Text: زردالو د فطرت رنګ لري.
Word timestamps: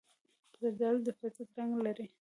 زردالو 0.61 1.05
د 1.05 1.09
فطرت 1.19 1.49
رنګ 1.57 1.71
لري. 1.85 2.05